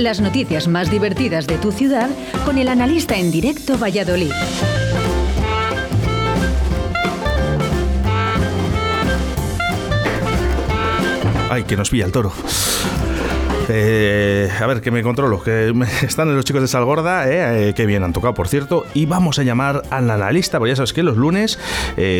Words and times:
Las 0.00 0.22
noticias 0.22 0.66
más 0.66 0.90
divertidas 0.90 1.46
de 1.46 1.58
tu 1.58 1.72
ciudad 1.72 2.08
con 2.46 2.56
el 2.56 2.68
analista 2.68 3.18
en 3.18 3.30
directo 3.30 3.76
Valladolid. 3.76 4.32
Ay, 11.50 11.64
que 11.64 11.76
nos 11.76 11.90
pilla 11.90 12.06
el 12.06 12.12
toro. 12.12 12.32
Eh, 13.72 14.50
a 14.60 14.66
ver, 14.66 14.80
que 14.80 14.90
me 14.90 15.02
controlo. 15.02 15.42
Que 15.42 15.72
están 16.02 16.34
los 16.34 16.44
chicos 16.44 16.62
de 16.62 16.68
Salgorda, 16.68 17.28
eh, 17.28 17.68
eh, 17.68 17.74
que 17.74 17.86
bien 17.86 18.02
han 18.02 18.12
tocado, 18.12 18.34
por 18.34 18.48
cierto. 18.48 18.84
Y 18.94 19.06
vamos 19.06 19.38
a 19.38 19.42
llamar 19.42 19.82
al 19.90 20.10
analista, 20.10 20.58
porque 20.58 20.72
ya 20.72 20.76
sabes 20.76 20.92
que 20.92 21.02
los 21.02 21.16
lunes 21.16 21.58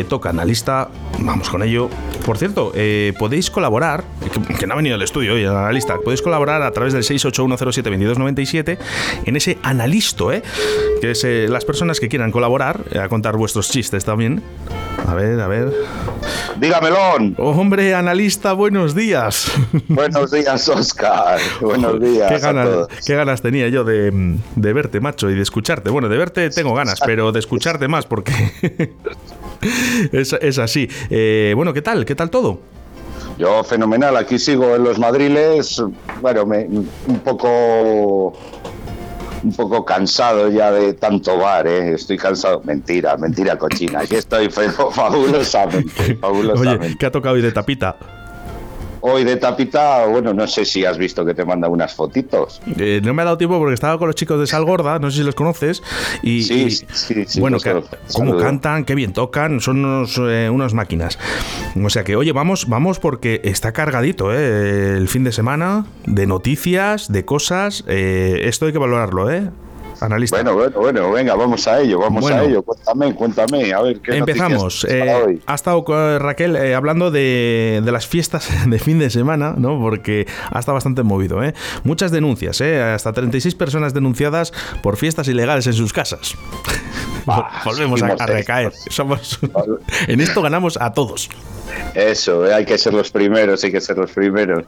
toca 0.09 0.29
analista. 0.29 0.89
Vamos 1.19 1.49
con 1.49 1.63
ello. 1.63 1.89
Por 2.25 2.37
cierto, 2.37 2.71
podéis 3.17 3.49
colaborar, 3.49 4.03
que, 4.59 4.67
no 4.67 4.73
ha 4.73 4.77
venido 4.77 4.95
al 4.95 5.01
estudio 5.01 5.33
hoy 5.33 5.41
el 5.41 5.49
analista, 5.49 5.97
podéis 5.97 6.21
colaborar 6.21 6.61
a 6.61 6.71
través 6.71 6.93
del 6.93 7.03
681072297 7.03 8.77
en 9.25 9.35
ese 9.35 9.57
analisto, 9.63 10.31
¿eh? 10.31 10.43
que 11.01 11.11
es 11.11 11.23
las 11.49 11.65
personas 11.65 11.99
que 11.99 12.09
quieran 12.09 12.31
colaborar 12.31 12.81
a 12.99 13.09
contar 13.09 13.37
vuestros 13.37 13.69
chistes 13.69 14.05
también. 14.05 14.41
A 15.07 15.15
ver, 15.15 15.39
a 15.39 15.47
ver. 15.47 15.73
Dígamelo. 16.59 16.97
Oh, 17.37 17.51
hombre, 17.51 17.93
analista, 17.95 18.53
buenos 18.53 18.93
días. 18.93 19.51
Buenos 19.87 20.31
días, 20.31 20.67
Oscar. 20.69 21.39
Buenos 21.59 21.99
días. 21.99 22.31
Qué 23.05 23.15
ganas, 23.15 23.41
tenía 23.41 23.67
yo 23.69 23.83
de, 23.83 24.11
verte, 24.55 24.99
macho, 24.99 25.29
y 25.29 25.35
de 25.35 25.41
escucharte. 25.41 25.89
Bueno, 25.89 26.09
de 26.09 26.17
verte 26.17 26.49
tengo 26.49 26.73
ganas, 26.73 26.99
pero 27.05 27.31
de 27.31 27.39
escucharte 27.39 27.87
más 27.87 28.05
porque 28.05 28.33
es, 30.11 30.59
así. 30.59 30.89
Eh, 31.09 31.53
bueno, 31.55 31.73
¿qué 31.73 31.81
tal? 31.81 32.05
¿Qué 32.05 32.15
tal 32.15 32.29
todo? 32.29 32.59
Yo 33.37 33.63
fenomenal, 33.63 34.17
aquí 34.17 34.37
sigo 34.37 34.75
en 34.75 34.83
los 34.83 34.99
madriles, 34.99 35.81
bueno, 36.21 36.45
me, 36.45 36.65
un 36.65 37.21
poco 37.23 38.33
un 39.43 39.53
poco 39.53 39.85
cansado 39.85 40.49
ya 40.49 40.71
de 40.71 40.93
tanto 40.93 41.37
bar, 41.37 41.67
¿eh? 41.67 41.93
Estoy 41.93 42.17
cansado. 42.17 42.61
Mentira, 42.63 43.17
mentira 43.17 43.57
cochina. 43.57 44.01
Aquí 44.01 44.15
estoy 44.15 44.49
fabulosamente, 44.49 46.15
fabulosamente. 46.21 46.85
Oye, 46.87 46.97
¿qué 46.97 47.05
ha 47.05 47.11
tocado 47.11 47.35
hoy 47.35 47.41
de 47.41 47.51
tapita? 47.51 48.20
Hoy 49.01 49.23
de 49.23 49.35
tapita, 49.37 50.05
bueno, 50.05 50.33
no 50.33 50.47
sé 50.47 50.63
si 50.63 50.85
has 50.85 50.97
visto 50.97 51.25
que 51.25 51.33
te 51.33 51.43
manda 51.43 51.67
unas 51.67 51.93
fotitos. 51.93 52.61
Eh, 52.77 53.01
no 53.03 53.13
me 53.13 53.23
ha 53.23 53.25
dado 53.25 53.37
tiempo 53.37 53.57
porque 53.57 53.73
estaba 53.73 53.97
con 53.97 54.07
los 54.07 54.15
chicos 54.15 54.39
de 54.39 54.45
Salgorda, 54.45 54.99
no 54.99 55.09
sé 55.09 55.17
si 55.17 55.23
los 55.23 55.33
conoces. 55.33 55.81
Y, 56.21 56.43
sí, 56.43 56.69
sí, 56.69 57.25
sí, 57.25 57.39
Bueno, 57.39 57.57
cómo 58.13 58.37
cantan, 58.37 58.85
qué 58.85 58.93
bien 58.93 59.13
tocan, 59.13 59.59
son 59.59 59.83
unos, 59.83 60.19
eh, 60.21 60.49
unas 60.51 60.73
máquinas. 60.73 61.17
O 61.83 61.89
sea 61.89 62.03
que, 62.03 62.15
oye, 62.15 62.31
vamos, 62.31 62.69
vamos 62.69 62.99
porque 62.99 63.41
está 63.43 63.71
cargadito 63.71 64.33
eh, 64.33 64.97
el 64.97 65.07
fin 65.07 65.23
de 65.23 65.31
semana 65.31 65.85
de 66.05 66.27
noticias, 66.27 67.11
de 67.11 67.25
cosas. 67.25 67.83
esto 67.87 68.67
hay 68.67 68.71
que 68.71 68.77
valorarlo, 68.77 69.31
¿eh? 69.31 69.49
Analista. 70.01 70.37
Bueno, 70.37 70.55
bueno, 70.55 70.79
bueno, 70.79 71.11
venga, 71.11 71.35
vamos 71.35 71.67
a 71.67 71.79
ello, 71.79 71.99
vamos 71.99 72.29
a 72.29 72.43
ello. 72.43 72.63
Cuéntame, 72.63 73.15
cuéntame, 73.15 73.73
a 73.73 73.81
ver 73.81 73.99
qué 74.01 74.17
Empezamos. 74.17 74.85
Eh, 74.89 75.39
ha 75.45 75.55
estado 75.55 75.83
Raquel 76.19 76.55
eh, 76.55 76.75
hablando 76.75 77.11
de, 77.11 77.81
las 77.85 78.07
fiestas 78.07 78.49
de 78.69 78.79
fin 78.79 78.99
de 78.99 79.09
semana, 79.09 79.53
¿no? 79.57 79.79
Porque 79.79 80.27
ha 80.51 80.59
estado 80.59 80.75
bastante 80.75 81.03
movido, 81.03 81.43
¿eh? 81.43 81.53
Muchas 81.83 82.11
denuncias, 82.11 82.61
¿eh? 82.61 82.81
Hasta 82.81 83.13
36 83.13 83.55
personas 83.55 83.93
denunciadas 83.93 84.53
por 84.81 84.97
fiestas 84.97 85.27
ilegales 85.27 85.67
en 85.67 85.73
sus 85.73 85.93
casas. 85.93 86.35
Volvemos 87.65 88.01
a, 88.01 88.25
recaer. 88.25 88.73
Somos, 88.89 89.39
en 90.07 90.21
esto 90.21 90.41
ganamos 90.41 90.77
a 90.79 90.93
todos. 90.93 91.29
Eso, 91.95 92.43
hay 92.43 92.65
que 92.65 92.77
ser 92.77 92.93
los 92.93 93.11
primeros, 93.11 93.63
hay 93.63 93.71
que 93.71 93.81
ser 93.81 93.97
los 93.97 94.11
primeros. 94.11 94.65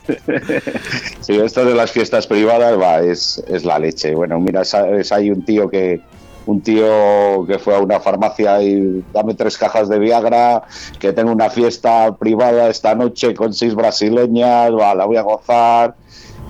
sí, 1.20 1.36
esto 1.36 1.64
de 1.64 1.74
las 1.74 1.90
fiestas 1.90 2.26
privadas 2.26 2.78
va, 2.80 3.00
es, 3.00 3.42
es 3.48 3.64
la 3.64 3.78
leche. 3.78 4.14
Bueno, 4.14 4.38
mira, 4.40 4.64
sabes, 4.64 5.12
hay 5.12 5.30
un 5.30 5.44
tío 5.44 5.68
que 5.68 6.00
un 6.46 6.60
tío 6.60 7.46
que 7.46 7.58
fue 7.58 7.74
a 7.74 7.78
una 7.78 8.00
farmacia 8.00 8.62
y 8.62 9.02
dame 9.12 9.34
tres 9.34 9.56
cajas 9.56 9.88
de 9.88 9.98
Viagra, 9.98 10.64
que 10.98 11.12
tengo 11.12 11.32
una 11.32 11.48
fiesta 11.50 12.14
privada 12.16 12.68
esta 12.68 12.94
noche 12.94 13.34
con 13.34 13.54
seis 13.54 13.74
brasileñas, 13.74 14.70
va, 14.72 14.94
la 14.94 15.06
voy 15.06 15.16
a 15.16 15.22
gozar. 15.22 15.94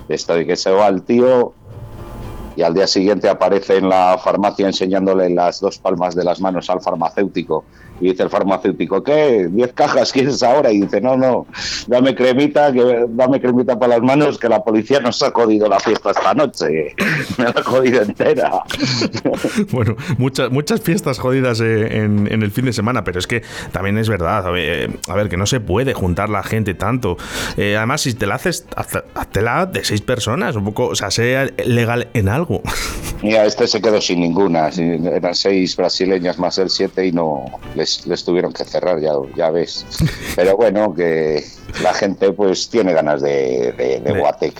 Esto 0.07 0.35
de 0.35 0.45
que 0.45 0.55
se 0.55 0.69
va 0.69 0.87
el 0.87 1.01
tío 1.01 1.53
y 2.55 2.61
al 2.61 2.73
día 2.73 2.87
siguiente 2.87 3.29
aparece 3.29 3.77
en 3.77 3.89
la 3.89 4.17
farmacia 4.17 4.67
enseñándole 4.67 5.29
las 5.29 5.59
dos 5.59 5.77
palmas 5.77 6.15
de 6.15 6.23
las 6.23 6.39
manos 6.39 6.69
al 6.69 6.81
farmacéutico 6.81 7.65
y 7.99 8.09
dice 8.09 8.23
el 8.23 8.29
farmacéutico, 8.29 9.03
¿qué? 9.03 9.47
¿Diez 9.49 9.73
cajas 9.73 10.11
quieres 10.11 10.43
ahora? 10.43 10.71
Y 10.71 10.81
dice, 10.81 10.99
no, 11.01 11.15
no, 11.15 11.47
dame 11.87 12.13
cremita, 12.15 12.71
que 12.71 13.05
dame 13.09 13.39
cremita 13.39 13.77
para 13.77 13.95
las 13.95 14.03
manos, 14.03 14.37
que 14.37 14.49
la 14.49 14.63
policía 14.63 14.99
nos 14.99 15.21
ha 15.23 15.31
jodido 15.31 15.67
la 15.67 15.79
fiesta 15.79 16.11
esta 16.11 16.33
noche. 16.33 16.95
Me 17.37 17.45
la 17.45 17.51
ha 17.51 17.63
jodido 17.63 18.01
entera. 18.01 18.51
bueno, 19.71 19.95
muchas, 20.17 20.51
muchas 20.51 20.81
fiestas 20.81 21.19
jodidas 21.19 21.61
eh, 21.61 22.03
en, 22.03 22.27
el 22.27 22.51
fin 22.51 22.65
de 22.65 22.73
semana, 22.73 23.03
pero 23.03 23.19
es 23.19 23.27
que 23.27 23.43
también 23.71 23.97
es 23.97 24.09
verdad, 24.09 24.45
a 24.47 24.51
ver, 24.51 25.29
que 25.29 25.37
no 25.37 25.45
se 25.45 25.59
puede 25.59 25.93
juntar 25.93 26.29
la 26.29 26.43
gente 26.43 26.73
tanto. 26.73 27.17
Eh, 27.57 27.77
además, 27.77 28.01
si 28.01 28.13
te 28.13 28.25
la 28.25 28.35
haces, 28.35 28.65
la 29.41 29.65
de 29.65 29.83
seis 29.83 30.01
personas, 30.01 30.55
un 30.55 30.65
poco, 30.65 30.87
o 30.87 30.95
sea, 30.95 31.11
sea 31.11 31.47
legal 31.65 32.09
en 32.13 32.29
algo. 32.29 32.61
Mira, 33.21 33.45
este 33.45 33.67
se 33.67 33.81
quedó 33.81 34.01
sin 34.01 34.19
ninguna, 34.19 34.69
eran 34.69 35.35
seis 35.35 35.75
brasileñas 35.75 36.37
más 36.37 36.57
el 36.57 36.69
siete 36.69 37.07
y 37.07 37.11
no 37.11 37.45
les, 38.05 38.23
tuvieron 38.23 38.51
que 38.53 38.63
cerrar, 38.65 38.99
ya, 38.99 39.13
ya 39.35 39.49
ves. 39.51 39.85
Pero 40.35 40.57
bueno, 40.57 40.93
que 40.93 41.43
la 41.83 41.93
gente 41.93 42.31
pues 42.31 42.69
tiene 42.69 42.93
ganas 42.93 43.21
de, 43.21 43.73
de, 43.77 43.95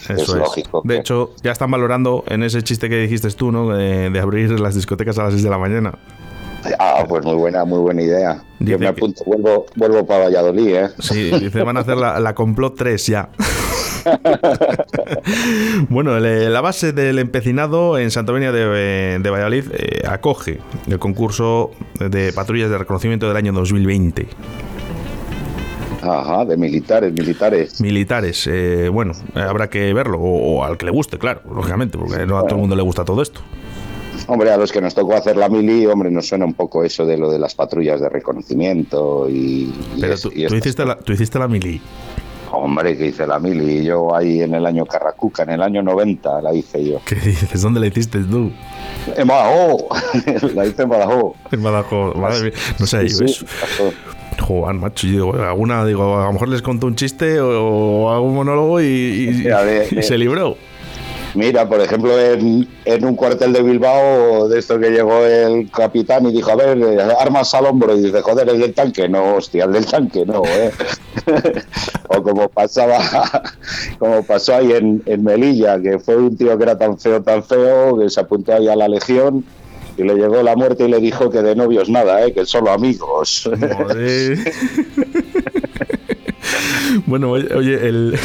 es, 0.08 0.28
lógico. 0.28 0.82
De 0.84 0.98
hecho, 0.98 1.32
ya 1.42 1.52
están 1.52 1.70
valorando 1.70 2.24
en 2.28 2.42
ese 2.42 2.62
chiste 2.62 2.88
que 2.88 2.96
dijiste 2.98 3.30
tú, 3.30 3.52
¿no? 3.52 3.68
De, 3.68 4.18
abrir 4.20 4.58
las 4.58 4.74
discotecas 4.74 5.18
a 5.18 5.24
las 5.24 5.32
6 5.32 5.44
de 5.44 5.50
la 5.50 5.58
mañana. 5.58 5.98
Ah, 6.78 7.04
pues 7.08 7.24
muy 7.24 7.36
buena, 7.36 7.64
muy 7.64 7.78
buena 7.78 8.02
idea. 8.02 8.42
Yo 8.58 8.78
me 8.78 8.88
apunto, 8.88 9.22
vuelvo, 9.24 9.66
vuelvo 9.76 10.04
para 10.06 10.24
Valladolid, 10.24 10.74
¿eh? 10.74 10.88
Sí, 10.98 11.30
dice, 11.38 11.62
van 11.62 11.76
a 11.76 11.80
hacer 11.80 11.96
la, 11.96 12.18
la 12.18 12.34
complot 12.34 12.76
3 12.76 13.06
ya. 13.06 13.28
bueno, 15.88 16.18
la 16.18 16.60
base 16.60 16.92
del 16.92 17.18
empecinado 17.18 17.98
en 17.98 18.10
Santovenia 18.10 18.52
de, 18.52 19.18
de 19.18 19.30
Valladolid 19.30 19.64
eh, 19.72 20.02
acoge 20.06 20.60
el 20.86 20.98
concurso 20.98 21.70
de 21.98 22.32
patrullas 22.32 22.70
de 22.70 22.78
reconocimiento 22.78 23.28
del 23.28 23.36
año 23.36 23.52
2020. 23.52 24.26
Ajá, 26.02 26.44
de 26.44 26.56
militares, 26.56 27.12
militares. 27.12 27.80
Militares, 27.80 28.46
eh, 28.46 28.88
bueno, 28.92 29.12
habrá 29.34 29.68
que 29.68 29.92
verlo, 29.92 30.18
o, 30.20 30.64
al 30.64 30.76
que 30.76 30.86
le 30.86 30.92
guste, 30.92 31.18
claro, 31.18 31.40
lógicamente, 31.52 31.98
porque 31.98 32.26
no 32.26 32.38
a 32.38 32.42
todo 32.42 32.54
el 32.54 32.60
mundo 32.60 32.76
le 32.76 32.82
gusta 32.82 33.04
todo 33.04 33.22
esto. 33.22 33.40
Hombre, 34.28 34.50
a 34.50 34.56
los 34.56 34.72
que 34.72 34.80
nos 34.80 34.94
tocó 34.94 35.14
hacer 35.14 35.36
la 35.36 35.48
mili, 35.48 35.86
hombre, 35.86 36.10
nos 36.10 36.26
suena 36.26 36.44
un 36.44 36.54
poco 36.54 36.82
eso 36.82 37.06
de 37.06 37.16
lo 37.16 37.30
de 37.30 37.38
las 37.38 37.54
patrullas 37.54 38.00
de 38.00 38.08
reconocimiento 38.08 39.28
y... 39.28 39.72
Pero 40.00 40.16
tú, 40.18 40.32
hiciste 40.32 40.84
la, 40.84 40.98
tú 40.98 41.12
hiciste 41.12 41.38
la 41.38 41.48
mili. 41.48 41.80
Hombre, 42.52 42.96
que 42.96 43.06
hice 43.06 43.26
la 43.26 43.38
mili. 43.38 43.84
Yo 43.84 44.14
ahí 44.14 44.42
en 44.42 44.54
el 44.54 44.66
año 44.66 44.86
Carracuca, 44.86 45.42
en 45.42 45.50
el 45.50 45.62
año 45.62 45.82
90 45.82 46.42
la 46.42 46.54
hice 46.54 46.84
yo. 46.84 47.00
¿Qué 47.04 47.16
dices? 47.16 47.62
¿Dónde 47.62 47.80
la 47.80 47.86
hiciste 47.86 48.18
tú? 48.20 48.52
En 49.16 49.26
Badajoz. 49.26 49.84
la 50.54 50.66
hice 50.66 50.82
en 50.82 50.88
Badajoz. 50.88 51.36
En 51.50 51.62
Badajoz. 51.62 52.16
Madre 52.16 52.52
No 52.78 52.86
sé, 52.86 53.08
sí, 53.08 53.28
sí, 53.28 53.46
Joder, 54.38 54.74
macho, 54.74 55.06
yo 55.06 55.12
digo, 55.12 55.32
alguna, 55.32 55.84
digo, 55.86 56.20
a 56.20 56.26
lo 56.26 56.32
mejor 56.34 56.48
les 56.48 56.60
contó 56.60 56.86
un 56.86 56.94
chiste 56.94 57.40
o, 57.40 58.12
algún 58.12 58.34
monólogo 58.34 58.82
y, 58.82 59.46
y 59.90 60.02
se 60.02 60.18
libró. 60.18 60.56
Mira, 61.36 61.68
por 61.68 61.82
ejemplo, 61.82 62.18
en, 62.18 63.04
un 63.04 63.14
cuartel 63.14 63.52
de 63.52 63.60
Bilbao, 63.60 64.48
de 64.48 64.58
esto 64.58 64.80
que 64.80 64.88
llegó 64.88 65.22
el 65.22 65.70
capitán 65.70 66.24
y 66.26 66.32
dijo, 66.32 66.50
a 66.50 66.56
ver, 66.56 66.78
armas 67.20 67.52
al 67.52 67.66
hombro, 67.66 67.94
y 67.94 68.04
dice, 68.04 68.22
joder, 68.22 68.48
el 68.48 68.58
del 68.58 68.72
tanque, 68.72 69.06
no, 69.06 69.34
hostia, 69.34 69.64
el 69.64 69.72
del 69.72 69.84
tanque, 69.84 70.24
no, 70.24 70.42
¿eh? 70.46 70.72
o 72.16 72.22
como 72.22 72.48
pasaba, 72.48 72.98
como 73.98 74.22
pasó 74.22 74.56
ahí 74.56 74.72
en, 74.72 75.02
Melilla, 75.22 75.80
que 75.80 75.98
fue 75.98 76.16
un 76.16 76.36
tío 76.36 76.56
que 76.56 76.64
era 76.64 76.78
tan 76.78 76.98
feo, 76.98 77.22
tan 77.22 77.42
feo, 77.42 77.98
que 77.98 78.08
se 78.10 78.20
apuntó 78.20 78.54
ahí 78.54 78.68
a 78.68 78.76
la 78.76 78.88
legión, 78.88 79.44
y 79.96 80.02
le 80.02 80.14
llegó 80.14 80.42
la 80.42 80.56
muerte 80.56 80.84
y 80.84 80.88
le 80.88 81.00
dijo 81.00 81.30
que 81.30 81.42
de 81.42 81.56
novios 81.56 81.88
nada, 81.88 82.24
¿eh? 82.24 82.32
que 82.32 82.44
solo 82.44 82.70
amigos. 82.70 83.48
bueno, 87.06 87.30
oye, 87.30 87.88
el, 87.88 88.18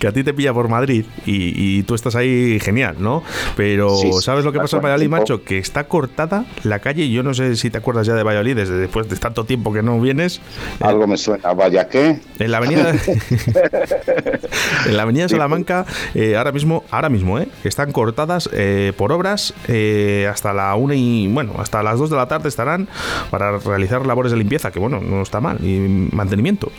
que 0.00 0.08
a 0.08 0.12
ti 0.12 0.24
te 0.24 0.32
pilla 0.34 0.52
por 0.54 0.68
Madrid 0.68 1.04
y, 1.26 1.82
tú 1.84 1.94
estás 1.94 2.16
ahí 2.16 2.58
genial, 2.60 2.96
¿no? 2.98 3.22
Pero 3.56 3.90
¿sabes 4.20 4.44
lo 4.44 4.52
que 4.52 4.58
pasa 4.58 4.76
en 4.78 4.82
Valladolid, 4.82 5.08
macho? 5.08 5.44
Que 5.44 5.58
está 5.58 5.84
cortada 5.84 6.46
la 6.64 6.78
calle 6.78 7.04
y 7.04 7.12
yo 7.12 7.22
no 7.22 7.34
sé 7.34 7.54
si 7.56 7.70
te 7.70 7.78
acuerdas 7.78 8.06
ya 8.06 8.14
de 8.14 8.22
Valladolid 8.22 8.56
desde 8.56 8.76
después 8.78 9.08
de 9.08 9.16
tanto 9.16 9.44
tiempo 9.44 9.72
que 9.72 9.82
no 9.82 10.00
vienes. 10.00 10.40
Algo 10.80 11.06
me 11.06 11.16
suena, 11.16 11.52
vaya 11.52 11.88
qué. 11.88 12.18
En 12.38 12.50
la 12.50 12.58
avenida 12.58 12.90
en 14.86 14.96
la 14.96 15.02
avenida 15.02 15.28
Salamanca 15.28 15.84
eh, 16.14 16.36
ahora 16.36 16.52
mismo, 16.52 16.84
ahora 16.90 17.10
mismo, 17.10 17.38
¿eh? 17.38 17.48
Están 17.64 17.92
cortadas 17.92 18.48
eh, 18.52 18.92
por 18.96 19.12
obras 19.12 19.52
eh, 19.68 20.28
hasta 20.30 20.54
la 20.54 20.74
una 20.76 20.94
y 20.94 21.28
bueno, 21.28 21.54
hasta 21.58 21.82
las 21.82 21.98
dos 21.98 22.08
de 22.08 22.16
la 22.16 22.26
tarde 22.26 22.48
estarán 22.48 22.88
para 23.30 23.58
realizar 23.58 24.06
labores 24.06 24.32
de 24.32 24.38
limpieza, 24.38 24.70
que 24.70 24.78
bueno, 24.78 25.00
no 25.00 25.20
está 25.22 25.40
mal, 25.40 25.58
y 25.62 26.08
mantenimiento. 26.12 26.72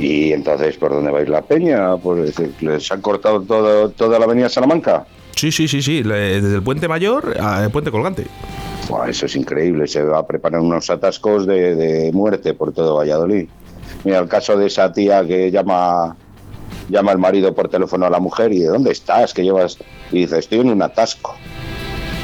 Y 0.00 0.32
entonces, 0.32 0.76
¿por 0.78 0.92
dónde 0.92 1.10
va 1.10 1.18
a 1.18 1.22
ir 1.22 1.28
la 1.28 1.42
peña? 1.42 1.96
Pues 1.98 2.34
les 2.62 2.90
han 2.90 3.02
cortado 3.02 3.42
todo, 3.42 3.90
toda 3.90 4.18
la 4.18 4.24
avenida 4.24 4.48
Salamanca. 4.48 5.06
Sí, 5.36 5.52
sí, 5.52 5.68
sí, 5.68 5.82
sí, 5.82 6.02
desde 6.02 6.54
el 6.54 6.62
puente 6.62 6.88
mayor 6.88 7.38
al 7.38 7.70
puente 7.70 7.90
colgante. 7.90 8.26
eso 9.08 9.26
es 9.26 9.36
increíble, 9.36 9.86
se 9.86 10.02
va 10.02 10.18
a 10.18 10.26
preparar 10.26 10.60
unos 10.60 10.88
atascos 10.90 11.46
de, 11.46 11.74
de 11.76 12.12
muerte 12.12 12.54
por 12.54 12.72
todo 12.72 12.96
Valladolid. 12.96 13.48
Mira, 14.04 14.18
el 14.18 14.28
caso 14.28 14.56
de 14.56 14.66
esa 14.66 14.92
tía 14.92 15.26
que 15.26 15.50
llama 15.50 16.16
llama 16.88 17.12
el 17.12 17.18
marido 17.18 17.54
por 17.54 17.68
teléfono 17.68 18.06
a 18.06 18.10
la 18.10 18.18
mujer 18.18 18.52
y 18.52 18.60
¿de 18.60 18.68
dónde 18.68 18.90
estás? 18.92 19.32
que 19.32 19.42
llevas? 19.42 19.78
Y 20.10 20.20
dice, 20.20 20.38
estoy 20.38 20.60
en 20.60 20.70
un 20.70 20.82
atasco. 20.82 21.36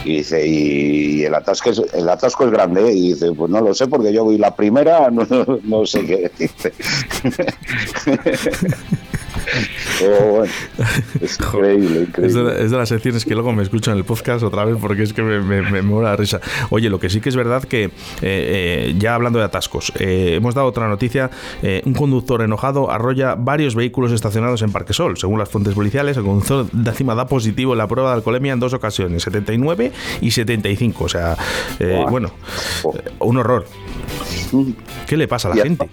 Y 0.07 0.19
dice, 0.19 0.47
y 0.47 1.25
el 1.25 1.35
atasco 1.35 1.71
es, 1.71 1.83
el 1.93 2.09
atasco 2.09 2.45
es 2.45 2.53
grande. 2.53 2.93
Y 2.93 3.13
dice, 3.13 3.33
pues 3.33 3.51
no 3.51 3.61
lo 3.61 3.75
sé 3.75 3.89
porque 3.89 4.13
yo 4.13 4.23
voy 4.23 4.39
la 4.39 4.55
primera, 4.55 5.11
no, 5.11 5.27
no 5.65 5.85
sé 5.85 6.07
qué 6.07 6.31
dice. 6.39 6.73
Oh, 10.05 10.45
es 11.21 11.39
increíble, 11.39 12.03
increíble. 12.03 12.65
Es 12.65 12.71
de, 12.71 12.77
las 12.77 12.89
secciones 12.89 13.25
que 13.25 13.35
luego 13.35 13.53
me 13.53 13.63
escucho 13.63 13.93
en 13.93 13.99
el 13.99 14.05
podcast 14.05 14.43
otra 14.43 14.65
vez 14.65 14.77
porque 14.81 15.03
es 15.03 15.13
que 15.13 15.23
me, 15.23 15.41
me, 15.41 15.83
me, 15.83 16.03
la 16.03 16.17
risa. 16.17 16.41
Oye, 16.71 16.91
lo 16.91 16.99
que 16.99 17.09
sí 17.09 17.21
que 17.21 17.29
es 17.29 17.37
verdad 17.37 17.65
que, 17.65 17.85
eh, 17.85 17.91
eh, 18.23 18.95
ya 18.99 19.15
hablando 19.15 19.39
de 19.39 19.45
atascos, 19.45 19.93
eh, 19.99 20.35
hemos 20.37 20.55
dado 20.55 20.67
otra 20.67 20.89
noticia. 20.89 21.31
un 21.85 21.95
conductor 21.95 22.43
enojado 22.43 22.91
arrolla 22.91 23.35
varios 23.35 23.75
vehículos 23.75 24.13
estacionados 24.13 24.63
en 24.63 24.73
Parquesol. 24.73 25.17
Según 25.17 25.39
las 25.39 25.49
fuentes 25.49 25.75
policiales, 25.75 26.17
el 26.17 26.25
conductor 26.25 26.71
de 26.71 26.91
encima 26.91 27.15
da 27.15 27.27
positivo 27.27 27.73
en 27.73 27.79
la 27.79 27.87
prueba 27.87 28.11
de 28.11 28.17
alcoholemia 28.17 28.53
en 28.53 28.61
dos 28.61 28.73
ocasiones, 28.75 29.23
79 29.23 29.93
y 30.21 30.31
75. 30.31 31.05
O 31.05 31.09
sea, 31.09 31.37
bueno, 32.11 32.33
un 33.21 33.37
horror. 33.37 33.67
Mm. 34.53 34.71
¿Qué 35.07 35.17
le 35.17 35.29
pasa 35.29 35.51
a 35.51 35.55
la 35.55 35.63
gente? 35.63 35.89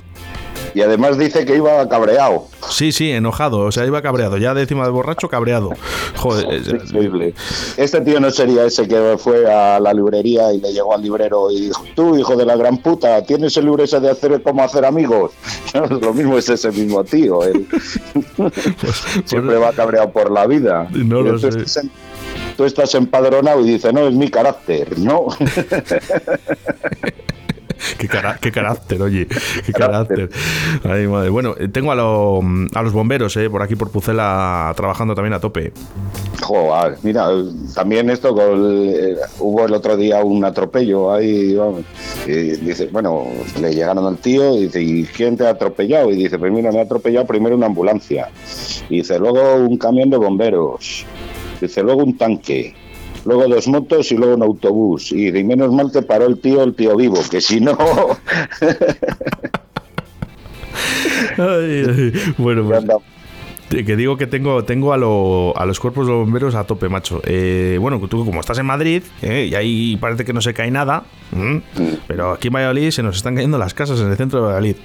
Y 0.73 0.81
además 0.81 1.17
dice 1.17 1.45
que 1.45 1.55
iba 1.55 1.87
cabreado. 1.87 2.47
Sí, 2.73 2.91
sí, 2.91 3.11
enojado. 3.11 3.59
O 3.59 3.71
sea, 3.71 3.85
iba 3.85 4.01
cabreado. 4.01 4.37
Ya 4.37 4.53
décima 4.53 4.85
de 4.85 4.91
borracho, 4.91 5.29
cabreado. 5.29 5.71
Joder. 6.17 6.51
Es 6.53 6.67
increíble. 6.67 7.33
Este 7.77 8.01
tío 8.01 8.19
no 8.19 8.31
sería 8.31 8.65
ese 8.65 8.87
que 8.87 9.15
fue 9.17 9.51
a 9.51 9.79
la 9.79 9.93
librería 9.93 10.51
y 10.51 10.59
le 10.59 10.73
llegó 10.73 10.93
al 10.93 11.01
librero 11.01 11.51
y 11.51 11.61
dijo: 11.67 11.83
Tú, 11.95 12.17
hijo 12.17 12.35
de 12.35 12.45
la 12.45 12.55
gran 12.55 12.77
puta, 12.79 13.23
¿tienes 13.23 13.55
el 13.57 13.65
libro 13.65 13.83
ese 13.83 13.99
de 13.99 14.09
hacer 14.09 14.41
cómo 14.41 14.63
hacer 14.63 14.85
amigos? 14.85 15.31
Lo 16.01 16.13
mismo 16.13 16.37
es 16.37 16.49
ese 16.49 16.71
mismo 16.71 17.03
tío. 17.03 17.43
Él. 17.43 17.67
Pues, 18.81 19.03
Siempre 19.25 19.57
va 19.57 19.71
cabreado 19.71 20.11
por 20.11 20.31
la 20.31 20.47
vida. 20.47 20.87
No 20.91 21.21
lo 21.21 21.37
sé. 21.37 21.49
Tú 22.57 22.65
estás 22.65 22.93
empadronado 22.95 23.61
y 23.61 23.65
dice: 23.65 23.93
No, 23.93 24.07
es 24.07 24.13
mi 24.13 24.29
carácter. 24.29 24.97
No. 24.97 25.27
Qué, 27.97 28.07
qué, 28.41 28.51
carácter, 28.51 29.01
oye, 29.01 29.27
qué 29.65 29.73
carácter. 29.73 30.29
Bueno, 31.29 31.55
eh, 31.57 31.67
tengo 31.67 31.91
a, 31.91 31.95
a 31.95 32.81
los 32.83 32.93
bomberos 32.93 33.35
eh, 33.37 33.49
por 33.49 33.61
aquí, 33.61 33.75
por 33.75 33.91
Pucela, 33.91 34.73
trabajando 34.75 35.15
también 35.15 35.33
a 35.33 35.39
tope. 35.39 35.73
Joder, 36.41 36.97
mira, 37.03 37.27
también 37.73 38.09
esto, 38.09 38.35
eh, 38.37 39.15
hubo 39.39 39.65
el 39.65 39.73
otro 39.73 39.95
día 39.95 40.23
un 40.23 40.43
atropello 40.43 41.13
ahí, 41.13 41.57
y 42.25 42.31
dice, 42.31 42.89
bueno, 42.91 43.25
le 43.59 43.73
llegaron 43.73 44.05
al 44.05 44.17
tío 44.17 44.55
y 44.57 44.63
dice, 44.63 44.81
¿y 44.81 45.03
quién 45.05 45.37
te 45.37 45.45
ha 45.47 45.51
atropellado? 45.51 46.11
Y 46.11 46.15
dice, 46.15 46.37
pues 46.37 46.51
mira, 46.51 46.71
me 46.71 46.79
ha 46.79 46.83
atropellado 46.83 47.25
primero 47.25 47.55
una 47.55 47.67
ambulancia. 47.67 48.29
Y 48.89 48.97
dice, 48.97 49.19
luego 49.19 49.55
un 49.55 49.77
camión 49.77 50.09
de 50.09 50.17
bomberos. 50.17 51.05
Dice, 51.61 51.81
luego 51.81 52.03
un 52.03 52.17
tanque 52.17 52.75
luego 53.25 53.47
dos 53.47 53.67
motos 53.67 54.11
y 54.11 54.17
luego 54.17 54.35
un 54.35 54.43
autobús. 54.43 55.11
Y 55.11 55.31
de 55.31 55.43
menos 55.43 55.71
mal 55.71 55.91
que 55.91 56.01
paró 56.01 56.25
el 56.27 56.39
tío, 56.39 56.63
el 56.63 56.73
tío 56.73 56.95
vivo, 56.95 57.19
que 57.29 57.41
si 57.41 57.59
no... 57.59 57.77
Bueno, 62.37 62.63
pues, 62.67 62.83
que 63.85 63.95
digo 63.95 64.17
que 64.17 64.27
tengo, 64.27 64.63
tengo 64.63 64.93
a, 64.93 64.97
los 64.97 65.79
cuerpos 65.79 66.05
de 66.05 66.13
bomberos 66.13 66.55
a 66.55 66.65
tope, 66.65 66.89
macho. 66.89 67.21
Eh, 67.25 67.77
bueno, 67.79 67.99
tú 68.07 68.25
como 68.25 68.39
estás 68.39 68.59
en 68.59 68.65
Madrid, 68.65 69.03
eh, 69.21 69.47
y 69.49 69.55
ahí 69.55 69.97
parece 69.97 70.25
que 70.25 70.33
no 70.33 70.41
se 70.41 70.53
cae 70.53 70.69
nada, 70.69 71.03
pero 72.07 72.33
aquí 72.33 72.49
en 72.49 72.53
Valladolid 72.53 72.91
se 72.91 73.01
nos 73.01 73.15
están 73.15 73.35
cayendo 73.35 73.57
las 73.57 73.73
casas 73.73 73.99
en 73.99 74.11
el 74.11 74.17
centro 74.17 74.39
de 74.39 74.45
Valladolid. 74.45 74.75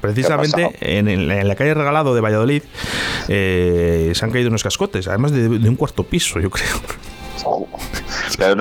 Precisamente 0.00 0.76
en, 0.80 1.26
la 1.26 1.54
calle 1.56 1.74
Regalado 1.74 2.14
de 2.14 2.20
Valladolid 2.20 2.62
eh, 3.26 4.12
se 4.14 4.24
han 4.24 4.30
caído 4.30 4.48
unos 4.48 4.62
cascotes, 4.62 5.08
además 5.08 5.32
de 5.32 5.68
un 5.68 5.76
cuarto 5.76 6.04
piso, 6.04 6.40
yo 6.40 6.50
creo. 6.50 6.76
Pero 8.38 8.54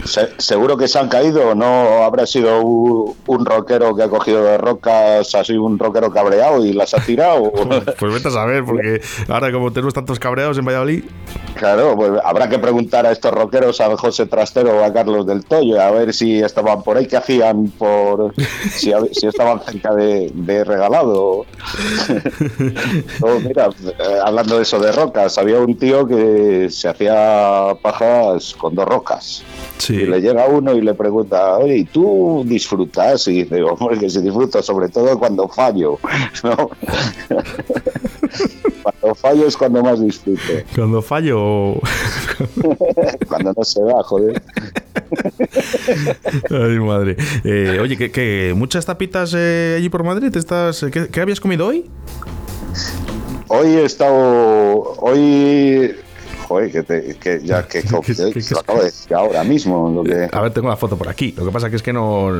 no, 0.00 0.28
seguro 0.38 0.76
que 0.76 0.88
se 0.88 0.98
han 0.98 1.08
caído, 1.08 1.54
no 1.54 2.02
habrá 2.04 2.26
sido 2.26 2.60
un, 2.62 3.44
rockero 3.44 3.94
que 3.94 4.02
ha 4.02 4.08
cogido 4.08 4.44
de 4.44 4.58
rocas, 4.58 5.34
así 5.34 5.56
un 5.56 5.78
rockero 5.78 6.10
cabreado 6.10 6.64
y 6.64 6.72
las 6.72 6.94
ha 6.94 7.00
tirado. 7.00 7.52
pues 7.98 8.14
vete 8.14 8.28
a 8.28 8.30
saber, 8.30 8.64
porque 8.64 9.00
ahora 9.28 9.52
como 9.52 9.72
tenemos 9.72 9.94
tantos 9.94 10.18
cabreados 10.18 10.58
en 10.58 10.64
Valladolid. 10.64 11.04
Claro, 11.54 11.94
pues 11.96 12.12
habrá 12.24 12.48
que 12.48 12.58
preguntar 12.58 13.06
a 13.06 13.12
estos 13.12 13.32
rockeros, 13.32 13.80
a 13.80 13.96
José 13.96 14.26
Trastero 14.26 14.78
o 14.78 14.84
a 14.84 14.92
Carlos 14.92 15.26
del 15.26 15.44
Toyo, 15.44 15.80
a 15.80 15.90
ver 15.90 16.14
si 16.14 16.40
estaban 16.40 16.82
por 16.82 16.96
ahí, 16.96 17.06
qué 17.06 17.16
hacían, 17.16 17.68
por 17.70 18.34
si, 18.72 18.92
estaban 19.26 19.60
cerca 19.62 19.94
de, 19.94 20.64
regalado. 20.64 21.44
mira, 23.44 23.68
eh, 23.68 24.18
hablando 24.24 24.56
de 24.56 24.62
eso 24.62 24.78
de 24.78 24.92
rocas, 24.92 25.38
había 25.38 25.58
un 25.58 25.76
tío 25.76 26.06
que 26.06 26.68
se 26.70 26.88
hacía 26.88 27.76
pajas 27.82 28.54
con 28.58 28.74
dos 28.74 28.86
rocas. 28.86 29.42
Y 29.90 30.06
le 30.06 30.20
llega 30.20 30.46
uno 30.46 30.74
y 30.74 30.80
le 30.80 30.94
pregunta, 30.94 31.58
oye, 31.58 31.78
¿y 31.78 31.84
tú 31.84 32.44
disfrutas? 32.46 33.26
Y 33.28 33.44
dice, 33.44 33.62
hombre, 33.62 33.98
que 33.98 34.08
se 34.08 34.22
disfruta 34.22 34.62
sobre 34.62 34.88
todo 34.88 35.18
cuando 35.18 35.48
fallo. 35.48 35.98
cuando 38.82 39.14
fallo 39.14 39.46
es 39.46 39.56
cuando 39.56 39.82
más 39.82 40.00
disfruto. 40.00 40.40
Cuando 40.74 41.02
fallo. 41.02 41.74
cuando 43.28 43.52
no 43.56 43.64
se 43.64 43.82
va, 43.82 44.02
joder. 44.02 44.42
Ay, 46.50 46.78
madre. 46.78 47.16
Eh, 47.44 47.78
oye, 47.80 47.96
¿qué, 47.96 48.54
muchas 48.56 48.86
tapitas 48.86 49.34
eh, 49.36 49.76
allí 49.78 49.88
por 49.88 50.04
Madrid? 50.04 50.34
Estás, 50.36 50.86
¿qué, 50.92 51.08
¿Qué 51.08 51.20
habías 51.20 51.40
comido 51.40 51.66
hoy? 51.66 51.86
Hoy 53.48 53.68
he 53.68 53.84
estado. 53.84 54.94
Hoy 54.98 55.94
que, 56.58 57.40
ya 57.44 57.66
que, 57.66 57.82
lo 57.90 58.58
acabo 58.58 58.78
de 58.80 58.84
decir 58.86 59.14
ahora 59.14 59.44
mismo. 59.44 60.02
A 60.32 60.40
ver, 60.40 60.52
tengo 60.52 60.68
la 60.68 60.76
foto 60.76 60.96
por 60.96 61.08
aquí. 61.08 61.34
Lo 61.36 61.44
que 61.44 61.52
pasa 61.52 61.70
que 61.70 61.76
es 61.76 61.82
que 61.82 61.92
no 61.92 62.30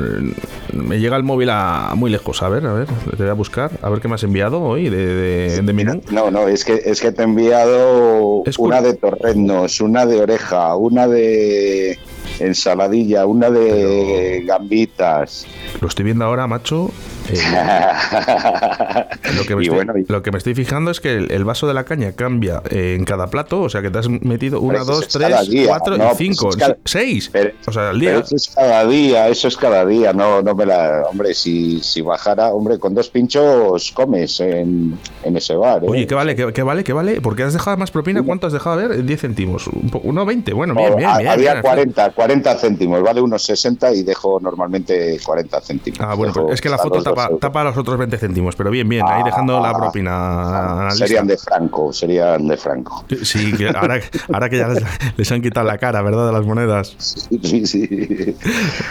me 0.73 0.99
llega 0.99 1.17
el 1.17 1.23
móvil 1.23 1.51
a 1.51 1.93
muy 1.97 2.11
lejos. 2.11 2.43
A 2.43 2.49
ver, 2.49 2.67
a 2.67 2.73
ver, 2.73 2.87
te 2.87 3.23
voy 3.23 3.29
a 3.29 3.35
buscar. 3.35 3.71
A 3.83 3.89
ver 3.91 4.01
qué 4.01 4.09
me 4.09 4.15
has 4.15 4.23
enviado 4.23 4.61
hoy 4.63 4.89
de, 4.89 5.63
de, 5.63 5.73
menú. 5.73 6.03
No, 6.11 6.31
no, 6.31 6.49
es 6.49 6.65
que 6.65 6.81
es 6.85 7.01
que 7.01 7.13
te 7.13 7.23
he 7.23 7.25
enviado 7.25 8.43
una 8.59 8.83
de 8.83 8.95
torrenos, 8.95 9.81
una 9.81 10.07
de 10.07 10.21
oreja, 10.21 10.75
una 10.77 11.07
de 11.07 11.99
ensaladilla, 12.39 13.27
una 13.27 13.51
de 13.51 14.43
gambitas. 14.47 15.47
Lo 15.81 15.89
estoy 15.89 16.05
viendo 16.05 16.25
ahora, 16.25 16.47
macho, 16.47 16.91
lo, 19.37 19.45
que 19.45 19.57
me 19.57 19.63
estoy, 19.63 20.05
lo 20.09 20.23
que 20.23 20.31
me 20.31 20.39
estoy 20.39 20.55
fijando 20.55 20.91
es 20.91 21.01
que 21.01 21.17
el, 21.17 21.45
vaso 21.45 21.67
de 21.67 21.75
la 21.75 21.85
caña 21.85 22.13
cambia 22.13 22.63
eh, 22.71 22.95
en 22.99 23.05
cada 23.05 23.29
plato, 23.29 23.63
o 23.63 23.69
sea 23.69 23.83
que 23.83 23.91
te 23.91 23.99
has 23.99 24.09
metido 24.09 24.61
una, 24.61 24.85
dos, 24.85 25.09
tres, 25.09 25.51
cuatro 25.67 25.97
y 25.97 25.99
pues 25.99 26.17
cinco, 26.17 26.51
seis. 26.85 27.31
o 27.67 27.73
sea, 27.73 27.91
al 27.91 28.01
día. 28.01 28.19
eso 28.19 28.37
es 28.37 28.53
cada 28.55 28.87
día, 28.87 29.29
eso 29.29 29.49
es 29.49 29.57
cada 29.57 29.87
día. 29.87 30.13
No, 30.13 30.43
no 30.43 30.55
me 30.55 30.67
la. 30.67 31.05
Hombre, 31.11 31.35
si, 31.35 31.81
si 31.81 32.01
bajara, 32.01 32.49
hombre, 32.49 32.79
con 32.79 32.95
dos 32.95 33.11
pinchos 33.11 33.93
comes 33.93 34.41
en, 34.41 34.99
ese 35.25 35.57
bar. 35.57 35.85
¿eh? 35.85 35.89
Oye, 35.89 36.07
¿qué 36.07 36.15
vale? 36.15 36.35
¿Qué, 36.35 36.63
vale? 36.63 36.85
¿Qué 36.85 36.93
vale? 36.93 37.21
¿Por 37.21 37.37
qué 37.37 37.45
has 37.45 37.53
dejado 37.53 37.77
más 37.77 37.91
propina? 37.91 38.23
¿Cuánto 38.23 38.47
has 38.47 38.53
dejado? 38.53 38.81
A 38.81 38.89
ver, 38.89 39.05
10 39.05 39.21
céntimos. 39.21 39.69
Uno 40.03 40.25
20. 40.25 40.53
Bueno, 40.53 40.75
bien, 40.75 40.97
bien, 40.97 41.11
bien. 41.19 41.29
Había 41.29 41.61
40, 41.61 42.11
40 42.11 42.55
céntimos, 42.57 43.03
vale 43.03 43.21
unos 43.21 43.43
60 43.43 43.93
y 43.95 44.03
dejo 44.03 44.39
normalmente 44.41 45.19
40 45.25 45.61
céntimos. 45.61 46.01
Ah, 46.01 46.15
bueno, 46.15 46.49
es 46.51 46.61
que 46.61 46.69
la 46.69 46.79
foto 46.79 47.03
tapa 47.29 47.39
tapa, 47.41 47.65
los 47.65 47.77
otros 47.77 47.99
20 47.99 48.19
céntimos, 48.19 48.57
pero 48.57 48.71
bien, 48.71 48.89
bien, 48.89 49.05
ahí 49.07 49.23
dejando 49.23 49.61
la 49.61 49.71
ah, 49.71 49.77
propina. 49.77 50.89
Serían 50.91 51.27
de 51.27 51.37
Franco, 51.37 51.93
serían 51.93 52.47
de 52.47 52.57
Franco. 52.57 53.05
Sí, 53.23 53.53
ahora, 53.75 54.01
ahora 54.33 54.49
que 54.49 54.59
ya 54.59 54.69
les, 55.17 55.33
han 55.33 55.43
quitado 55.43 55.67
la 55.67 55.79
cara, 55.79 56.03
¿verdad? 56.03 56.27
De 56.27 56.33
las 56.33 56.47
monedas. 56.47 56.95
Sí, 56.99 57.67
sí. 57.67 58.37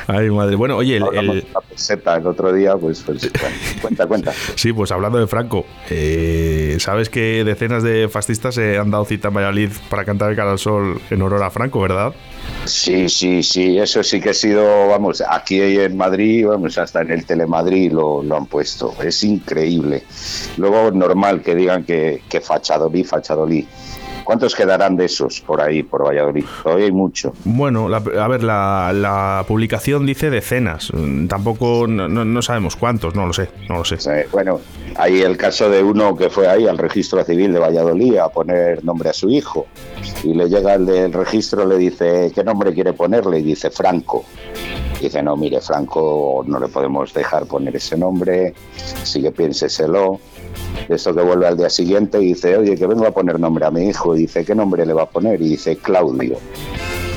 Ay, 0.07 0.29
madre. 0.29 0.55
Bueno, 0.55 0.77
oye, 0.77 0.97
el, 0.97 1.03
el... 1.13 1.47
peseta 1.69 2.15
el 2.15 2.27
otro 2.27 2.51
día, 2.53 2.75
pues, 2.75 3.01
pues 3.01 3.31
cuenta, 3.81 4.07
cuenta. 4.07 4.33
Sí, 4.55 4.73
pues 4.73 4.91
hablando 4.91 5.19
de 5.19 5.27
Franco, 5.27 5.65
eh, 5.89 6.68
¿sabes 6.79 7.09
que 7.09 7.43
decenas 7.43 7.83
de 7.83 8.09
fascistas 8.09 8.55
se 8.55 8.77
han 8.77 8.91
dado 8.91 9.05
cita 9.05 9.29
en 9.29 9.33
Valladolid 9.35 9.71
para 9.89 10.05
cantar 10.05 10.31
el 10.31 10.35
cara 10.35 10.51
al 10.51 10.59
sol 10.59 11.01
en 11.09 11.21
honor 11.21 11.43
a 11.43 11.49
Franco, 11.49 11.79
verdad? 11.79 12.13
Sí, 12.65 13.09
sí, 13.09 13.43
sí, 13.43 13.77
eso 13.77 14.03
sí 14.03 14.19
que 14.19 14.29
ha 14.29 14.33
sido, 14.33 14.87
vamos, 14.87 15.23
aquí 15.27 15.59
en 15.61 15.97
Madrid, 15.97 16.47
vamos, 16.47 16.77
hasta 16.77 17.01
en 17.01 17.11
el 17.11 17.25
Telemadrid 17.25 17.91
lo, 17.91 18.23
lo 18.23 18.37
han 18.37 18.45
puesto, 18.45 18.93
es 19.03 19.23
increíble. 19.23 20.03
Luego, 20.57 20.91
normal 20.91 21.41
que 21.41 21.55
digan 21.55 21.83
que, 21.83 22.21
que 22.29 22.41
Fachadolí, 22.41 23.03
Fachadolí. 23.03 23.67
¿Cuántos 24.29 24.53
quedarán 24.53 24.95
de 24.95 25.05
esos 25.05 25.41
por 25.41 25.59
ahí, 25.59 25.81
por 25.81 26.05
Valladolid? 26.05 26.45
Todavía 26.61 26.85
hay 26.85 26.91
mucho. 26.91 27.33
Bueno, 27.45 27.87
a 27.91 28.27
ver, 28.27 28.43
la, 28.43 29.43
publicación 29.47 30.05
dice 30.05 30.29
decenas. 30.29 30.91
Tampoco 31.27 31.87
no, 31.87 32.41
sabemos 32.43 32.75
cuántos, 32.75 33.15
no 33.15 33.25
lo 33.25 33.33
sé, 33.33 33.49
no 33.67 33.79
lo 33.79 33.85
sé. 33.85 34.27
bueno, 34.31 34.61
hay 34.97 35.21
el 35.21 35.35
caso 35.35 35.71
de 35.71 35.81
uno 35.81 36.15
que 36.15 36.29
fue 36.29 36.47
ahí 36.47 36.67
al 36.67 36.77
registro 36.77 37.23
civil 37.23 37.53
de 37.53 37.57
Valladolid 37.57 38.17
a 38.17 38.29
poner 38.29 38.85
nombre 38.85 39.09
a 39.09 39.13
su 39.13 39.31
hijo 39.31 39.65
y 40.23 40.35
le 40.35 40.47
llega 40.47 40.75
el 40.75 40.85
del 40.85 41.11
registro, 41.11 41.65
le 41.65 41.79
dice 41.79 42.31
qué 42.35 42.43
nombre 42.43 42.71
quiere 42.71 42.93
ponerle 42.93 43.39
y 43.39 43.41
dice 43.41 43.71
Franco. 43.71 44.25
dice, 45.01 45.23
no, 45.23 45.37
mire, 45.37 45.59
Franco 45.59 46.43
no 46.45 46.59
le 46.59 46.67
podemos 46.67 47.11
dejar 47.15 47.47
poner 47.47 47.75
ese 47.75 47.97
nombre, 47.97 48.53
así 49.01 49.23
que 49.23 49.31
esto 50.87 51.13
que 51.13 51.21
vuelve 51.21 51.47
al 51.47 51.57
día 51.57 51.69
siguiente 51.69 52.21
y 52.21 52.29
dice, 52.29 52.57
oye, 52.57 52.75
que 52.75 52.87
vengo 52.87 53.05
a 53.05 53.11
poner 53.11 53.39
nombre 53.39 53.65
a 53.65 53.71
mi 53.71 53.89
hijo. 53.89 54.15
Y 54.15 54.21
dice, 54.21 54.43
¿qué 54.43 54.55
nombre 54.55 54.85
le 54.85 54.93
va 54.93 55.03
a 55.03 55.09
poner? 55.09 55.41
Y 55.41 55.49
dice, 55.49 55.77
Claudio. 55.77 56.37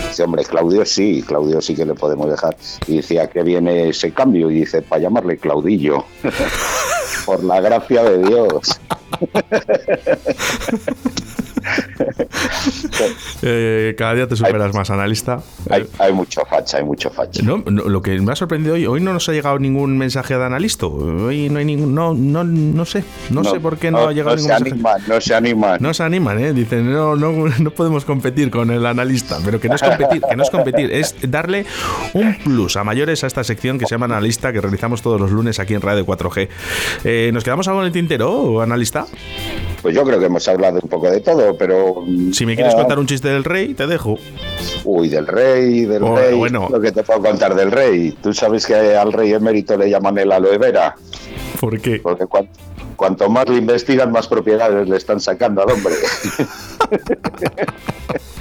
Dice, 0.08 0.24
hombre, 0.24 0.44
Claudio 0.44 0.84
sí, 0.84 1.24
Claudio 1.26 1.62
sí 1.62 1.74
que 1.74 1.86
le 1.86 1.94
podemos 1.94 2.30
dejar. 2.30 2.56
Y 2.86 2.96
dice, 2.96 3.20
¿a 3.20 3.30
qué 3.30 3.42
viene 3.42 3.88
ese 3.88 4.12
cambio? 4.12 4.50
Y 4.50 4.60
dice, 4.60 4.82
para 4.82 5.02
llamarle 5.02 5.38
Claudillo. 5.38 6.04
Por 7.26 7.44
la 7.44 7.60
gracia 7.60 8.02
de 8.04 8.18
Dios. 8.18 8.80
Eh, 13.44 13.94
cada 13.98 14.14
día 14.14 14.28
te 14.28 14.36
superas 14.36 14.72
más, 14.72 14.88
analista. 14.90 15.42
Hay, 15.98 16.12
mucho 16.12 16.42
facha, 16.48 16.78
hay 16.78 16.84
mucho 16.84 17.10
facha. 17.10 17.42
lo 17.42 18.02
que 18.02 18.20
me 18.20 18.32
ha 18.32 18.36
sorprendido 18.36 18.74
hoy, 18.74 18.86
hoy 18.86 19.00
no 19.00 19.12
nos 19.12 19.28
ha 19.28 19.32
llegado 19.32 19.58
ningún 19.58 19.98
mensaje 19.98 20.36
de 20.36 20.44
analista. 20.44 20.86
Hoy 20.86 21.48
no 21.48 21.58
hay 21.58 21.64
ningún, 21.64 21.94
no, 21.94 22.14
no, 22.14 22.44
no 22.44 22.84
sé, 22.84 23.02
no, 23.30 23.42
sé 23.42 23.58
por 23.58 23.78
qué 23.78 23.90
no, 23.90 24.06
ha 24.06 24.12
llegado 24.12 24.36
ningún 24.36 24.62
mensaje. 24.62 25.02
no 25.08 25.20
se 25.20 25.34
animan. 25.34 25.82
No 25.82 25.92
se 25.92 26.02
animan, 26.04 26.38
¿eh? 26.38 26.52
Dicen, 26.52 26.92
no, 26.92 27.16
no, 27.16 27.32
no 27.32 27.70
podemos 27.72 28.04
competir 28.04 28.50
con 28.50 28.70
el 28.70 28.86
analista, 28.86 29.38
pero 29.44 29.60
que 29.60 29.68
no 29.68 29.74
es 29.74 29.82
competir, 29.82 30.22
que 30.22 30.36
no 30.36 30.42
es 30.42 30.50
competir, 30.50 30.92
es 30.92 31.16
darle 31.28 31.66
un 32.14 32.36
plus 32.38 32.76
a 32.76 32.84
mayores 32.84 33.24
a 33.24 33.26
esta 33.26 33.42
sección 33.42 33.78
que 33.78 33.86
se 33.86 33.94
llama 33.94 34.06
analista 34.06 34.52
que 34.52 34.60
realizamos 34.60 35.02
todos 35.02 35.20
los 35.20 35.30
lunes 35.30 35.58
aquí 35.58 35.74
en 35.74 35.80
Radio 35.80 36.06
4G. 36.06 36.48
Eh, 37.04 37.30
¿Nos 37.32 37.44
quedamos 37.44 37.66
algo 37.68 37.80
en 37.80 37.86
el 37.86 37.92
tintero, 37.92 38.62
analista? 38.62 39.06
Pues 39.82 39.96
yo 39.96 40.04
creo 40.04 40.20
que 40.20 40.26
hemos 40.26 40.46
hablado 40.46 40.78
un 40.80 40.88
poco 40.88 41.10
de 41.10 41.20
todo, 41.20 41.56
pero... 41.56 42.04
Si 42.32 42.46
me 42.46 42.54
quieres 42.54 42.74
contar 42.74 43.00
un 43.00 43.06
chiste 43.06 43.28
del 43.28 43.42
rey, 43.42 43.74
te 43.74 43.88
dejo. 43.88 44.16
Uy, 44.84 45.08
del 45.08 45.26
rey, 45.26 45.84
del 45.84 46.06
rey. 46.06 46.34
Bueno. 46.34 46.68
Lo 46.70 46.80
que 46.80 46.92
te 46.92 47.02
puedo 47.02 47.20
contar 47.20 47.56
del 47.56 47.72
rey. 47.72 48.16
Tú 48.22 48.32
sabes 48.32 48.64
que 48.64 48.74
al 48.74 49.12
rey 49.12 49.32
emérito 49.32 49.76
le 49.76 49.90
llaman 49.90 50.18
el 50.18 50.30
aloe 50.30 50.56
vera. 50.56 50.94
¿Por 51.58 51.80
qué? 51.80 51.98
Porque 52.00 52.26
cuanto 52.96 53.28
más 53.28 53.48
le 53.48 53.56
investigan, 53.56 54.12
más 54.12 54.28
propiedades 54.28 54.88
le 54.88 54.96
están 54.96 55.20
sacando 55.20 55.62
al 55.62 55.72
hombre. 55.72 55.94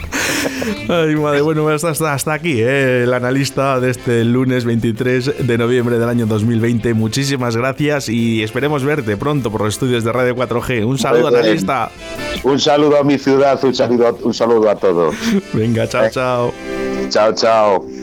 Ay, 0.89 1.15
madre, 1.15 1.41
bueno, 1.41 1.67
hasta, 1.69 2.13
hasta 2.13 2.33
aquí, 2.33 2.61
¿eh? 2.61 3.03
el 3.03 3.13
analista 3.13 3.79
de 3.79 3.91
este 3.91 4.23
lunes 4.23 4.65
23 4.65 5.47
de 5.47 5.57
noviembre 5.57 5.97
del 5.99 6.09
año 6.09 6.25
2020. 6.25 6.93
Muchísimas 6.93 7.55
gracias 7.55 8.09
y 8.09 8.43
esperemos 8.43 8.83
verte 8.83 9.17
pronto 9.17 9.51
por 9.51 9.61
los 9.61 9.73
estudios 9.73 10.03
de 10.03 10.11
Radio 10.11 10.35
4G. 10.35 10.85
Un 10.85 10.97
saludo, 10.97 11.27
analista. 11.27 11.91
Un 12.43 12.59
saludo 12.59 12.97
a 12.97 13.03
mi 13.03 13.17
ciudad, 13.17 13.59
un 13.63 13.73
saludo, 13.73 14.17
un 14.23 14.33
saludo 14.33 14.69
a 14.69 14.75
todos. 14.75 15.15
Venga, 15.53 15.87
chao, 15.87 16.09
chao. 16.09 16.53
Chao, 17.09 17.33
chao. 17.33 18.00